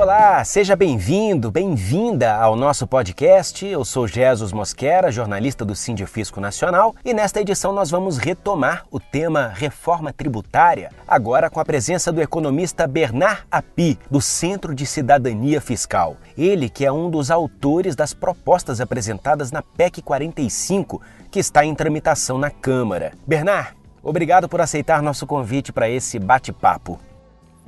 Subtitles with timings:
[0.00, 3.66] Olá, seja bem-vindo, bem-vinda ao nosso podcast.
[3.66, 8.98] Eu sou Jesus Mosquera, jornalista do Sindifisco Nacional, e nesta edição nós vamos retomar o
[8.98, 15.60] tema reforma tributária, agora com a presença do economista Bernard Api, do Centro de Cidadania
[15.60, 16.16] Fiscal.
[16.36, 21.74] Ele que é um dos autores das propostas apresentadas na PEC 45, que está em
[21.74, 23.12] tramitação na Câmara.
[23.26, 26.98] Bernard, obrigado por aceitar nosso convite para esse bate-papo.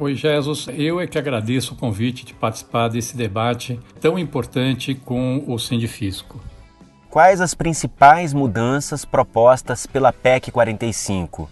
[0.00, 0.68] Oi, Jesus.
[0.76, 6.40] Eu é que agradeço o convite de participar desse debate tão importante com o Sindifisco.
[7.10, 11.50] Quais as principais mudanças propostas pela PEC 45?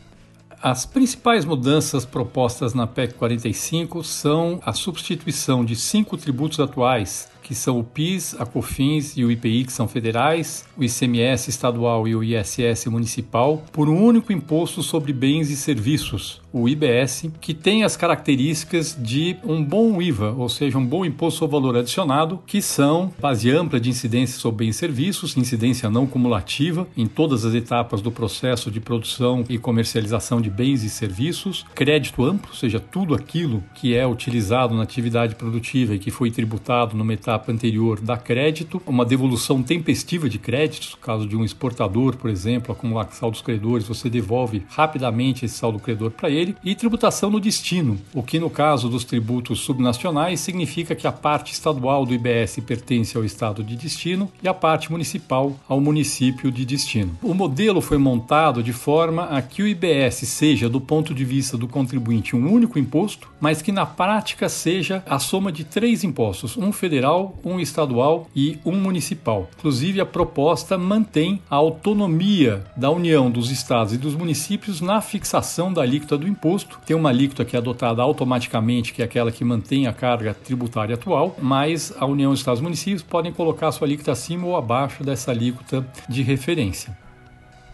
[0.62, 7.54] As principais mudanças propostas na PEC 45 são a substituição de cinco tributos atuais que
[7.54, 12.16] são o PIS, a COFINS e o IPI, que são federais, o ICMS estadual e
[12.16, 17.84] o ISS municipal, por um único imposto sobre bens e serviços, o IBS, que tem
[17.84, 22.60] as características de um bom IVA, ou seja, um bom imposto sobre valor adicionado, que
[22.60, 27.54] são base ampla de incidência sobre bens e serviços, incidência não cumulativa em todas as
[27.54, 32.80] etapas do processo de produção e comercialização de bens e serviços, crédito amplo, ou seja,
[32.80, 37.52] tudo aquilo que é utilizado na atividade produtiva e que foi tributado numa etapa etapa
[37.52, 42.72] anterior dá crédito, uma devolução tempestiva de créditos, no caso de um exportador, por exemplo,
[42.72, 47.98] acumular saldos credores, você devolve rapidamente esse saldo credor para ele, e tributação no destino,
[48.14, 53.16] o que no caso dos tributos subnacionais significa que a parte estadual do IBS pertence
[53.16, 57.16] ao estado de destino e a parte municipal ao município de destino.
[57.22, 61.56] O modelo foi montado de forma a que o IBS seja, do ponto de vista
[61.56, 66.56] do contribuinte, um único imposto, mas que na prática seja a soma de três impostos,
[66.56, 69.48] um federal, um estadual e um municipal.
[69.58, 75.72] Inclusive, a proposta mantém a autonomia da União, dos estados e dos municípios na fixação
[75.72, 76.78] da alíquota do imposto.
[76.84, 80.94] Tem uma alíquota que é adotada automaticamente, que é aquela que mantém a carga tributária
[80.94, 85.02] atual, mas a União, os estados e municípios podem colocar sua alíquota acima ou abaixo
[85.02, 86.96] dessa alíquota de referência.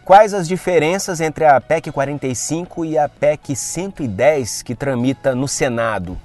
[0.05, 6.19] Quais as diferenças entre a PEC 45 e a PEC 110 que tramita no Senado?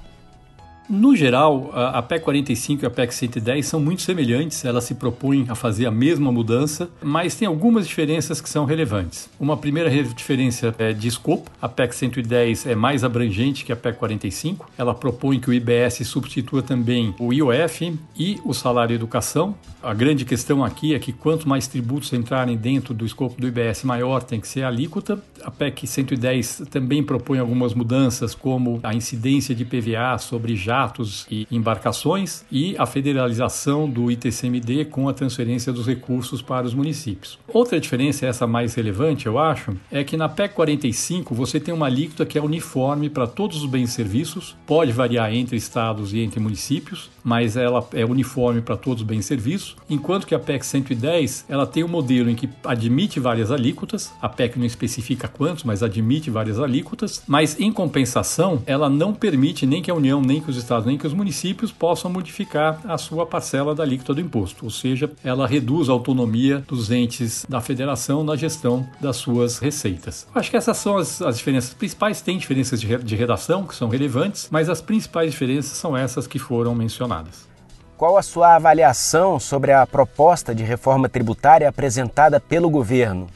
[0.88, 5.44] No geral, a PEC 45 e a PEC 110 são muito semelhantes, elas se propõem
[5.50, 9.28] a fazer a mesma mudança, mas tem algumas diferenças que são relevantes.
[9.38, 13.98] Uma primeira diferença é de escopo, a PEC 110 é mais abrangente que a PEC
[13.98, 19.54] 45, ela propõe que o IBS substitua também o IOF e o salário educação.
[19.82, 23.84] A grande questão aqui é que quanto mais tributos entrarem dentro do escopo do IBS,
[23.84, 25.22] maior tem que ser a alíquota.
[25.42, 31.46] A PEC 110 também propõe algumas mudanças, como a incidência de PVA sobre jatos e
[31.50, 37.38] embarcações e a federalização do ITCMD com a transferência dos recursos para os municípios.
[37.48, 41.86] Outra diferença, essa mais relevante, eu acho, é que na PEC 45 você tem uma
[41.86, 46.20] alíquota que é uniforme para todos os bens e serviços, pode variar entre estados e
[46.20, 50.38] entre municípios, mas ela é uniforme para todos os bens e serviços, enquanto que a
[50.38, 55.27] PEC 110 ela tem um modelo em que admite várias alíquotas, a PEC não especifica
[55.28, 60.20] quantos, mas admite várias alíquotas, mas em compensação ela não permite nem que a União
[60.20, 64.14] nem que os estados nem que os municípios possam modificar a sua parcela da alíquota
[64.14, 69.16] do imposto, ou seja, ela reduz a autonomia dos entes da federação na gestão das
[69.16, 70.26] suas receitas.
[70.34, 72.20] Acho que essas são as, as diferenças principais.
[72.20, 76.38] Tem diferenças de, de redação que são relevantes, mas as principais diferenças são essas que
[76.38, 77.48] foram mencionadas.
[77.96, 83.26] Qual a sua avaliação sobre a proposta de reforma tributária apresentada pelo governo?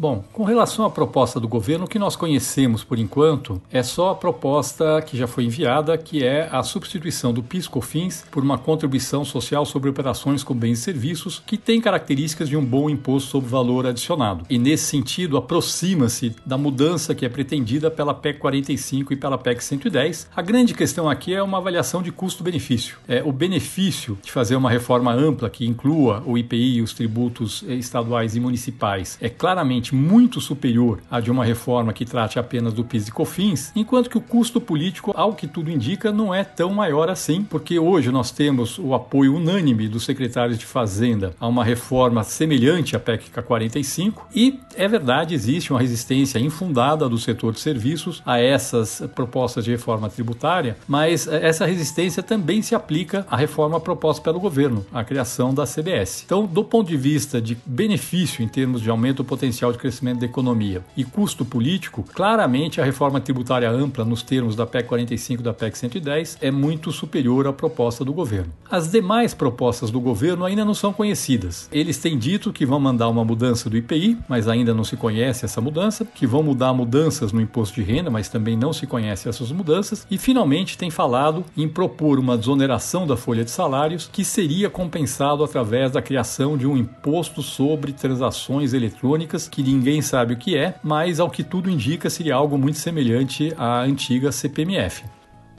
[0.00, 4.12] Bom, com relação à proposta do governo, o que nós conhecemos por enquanto é só
[4.12, 9.26] a proposta que já foi enviada, que é a substituição do PIS/COFINS por uma contribuição
[9.26, 13.50] social sobre operações com bens e serviços, que tem características de um bom imposto sobre
[13.50, 14.46] valor adicionado.
[14.48, 19.62] E nesse sentido, aproxima-se da mudança que é pretendida pela PEC 45 e pela PEC
[19.62, 20.30] 110.
[20.34, 22.96] A grande questão aqui é uma avaliação de custo-benefício.
[23.06, 27.62] É o benefício de fazer uma reforma ampla que inclua o IPI e os tributos
[27.68, 32.84] estaduais e municipais é claramente muito superior à de uma reforma que trate apenas do
[32.84, 36.72] PIS e COFINS, enquanto que o custo político, ao que tudo indica, não é tão
[36.72, 41.64] maior assim, porque hoje nós temos o apoio unânime dos secretários de Fazenda a uma
[41.64, 47.60] reforma semelhante à PEC 45 e é verdade, existe uma resistência infundada do setor de
[47.60, 53.80] serviços a essas propostas de reforma tributária, mas essa resistência também se aplica à reforma
[53.80, 56.22] proposta pelo governo, a criação da CBS.
[56.24, 60.20] Então, do ponto de vista de benefício em termos de aumento potencial potencial de crescimento
[60.20, 65.40] da economia e custo político, claramente a reforma tributária ampla, nos termos da PEC 45
[65.40, 68.52] e da PEC 110, é muito superior à proposta do governo.
[68.70, 71.68] As demais propostas do governo ainda não são conhecidas.
[71.72, 75.44] Eles têm dito que vão mandar uma mudança do IPI, mas ainda não se conhece
[75.44, 79.28] essa mudança, que vão mudar mudanças no imposto de renda, mas também não se conhece
[79.28, 84.24] essas mudanças, e finalmente tem falado em propor uma desoneração da folha de salários que
[84.24, 90.36] seria compensado através da criação de um imposto sobre transações eletrônicas que ninguém sabe o
[90.36, 95.04] que é, mas ao que tudo indica seria algo muito semelhante à antiga CPMF.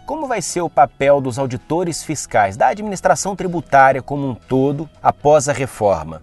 [0.06, 5.48] Como vai ser o papel dos auditores fiscais da administração tributária como um todo após
[5.48, 6.21] a reforma?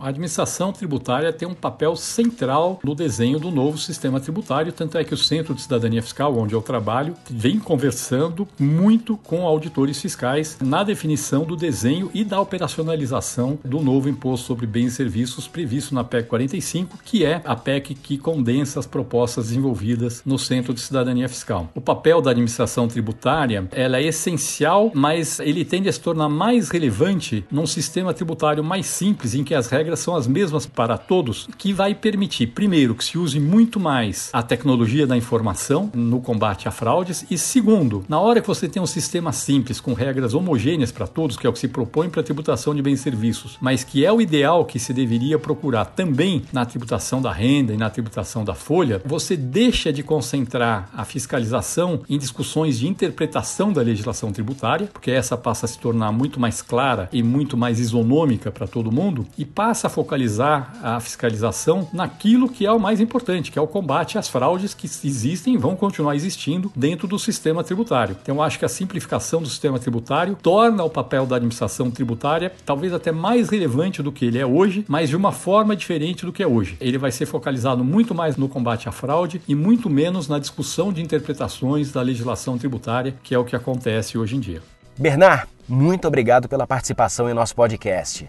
[0.00, 5.02] A administração tributária tem um papel central no desenho do novo sistema tributário, tanto é
[5.02, 10.56] que o Centro de Cidadania Fiscal, onde eu trabalho, vem conversando muito com auditores fiscais
[10.62, 15.92] na definição do desenho e da operacionalização do novo imposto sobre bens e serviços previsto
[15.92, 20.80] na PEC 45, que é a PEC que condensa as propostas desenvolvidas no Centro de
[20.80, 21.70] Cidadania Fiscal.
[21.74, 26.68] O papel da administração tributária ela é essencial, mas ele tende a se tornar mais
[26.68, 30.98] relevante num sistema tributário mais simples, em que as regras regras são as mesmas para
[30.98, 36.20] todos, que vai permitir, primeiro, que se use muito mais a tecnologia da informação no
[36.20, 40.34] combate a fraudes, e segundo, na hora que você tem um sistema simples, com regras
[40.34, 43.02] homogêneas para todos, que é o que se propõe para a tributação de bens e
[43.02, 47.72] serviços, mas que é o ideal que se deveria procurar também na tributação da renda
[47.72, 53.72] e na tributação da folha, você deixa de concentrar a fiscalização em discussões de interpretação
[53.72, 57.80] da legislação tributária, porque essa passa a se tornar muito mais clara e muito mais
[57.80, 62.80] isonômica para todo mundo, e passa passa a focalizar a fiscalização naquilo que é o
[62.80, 67.06] mais importante, que é o combate às fraudes que existem e vão continuar existindo dentro
[67.06, 68.16] do sistema tributário.
[68.20, 72.92] Então, acho que a simplificação do sistema tributário torna o papel da administração tributária talvez
[72.92, 76.42] até mais relevante do que ele é hoje, mas de uma forma diferente do que
[76.42, 76.76] é hoje.
[76.80, 80.92] Ele vai ser focalizado muito mais no combate à fraude e muito menos na discussão
[80.92, 84.60] de interpretações da legislação tributária, que é o que acontece hoje em dia.
[84.98, 88.28] Bernard, muito obrigado pela participação em nosso podcast.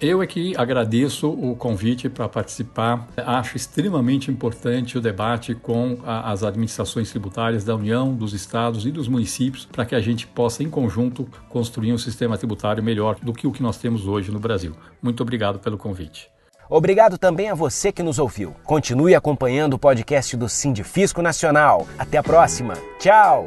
[0.00, 3.06] Eu é que agradeço o convite para participar.
[3.18, 8.90] Acho extremamente importante o debate com a, as administrações tributárias da União, dos estados e
[8.90, 13.34] dos municípios para que a gente possa, em conjunto, construir um sistema tributário melhor do
[13.34, 14.74] que o que nós temos hoje no Brasil.
[15.02, 16.30] Muito obrigado pelo convite.
[16.70, 18.54] Obrigado também a você que nos ouviu.
[18.64, 21.86] Continue acompanhando o podcast do Sindifisco Nacional.
[21.98, 22.74] Até a próxima.
[22.98, 23.46] Tchau!